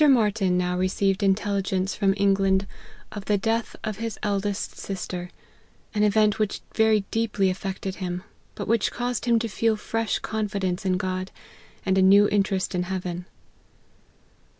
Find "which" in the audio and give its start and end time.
6.39-6.61, 8.67-8.91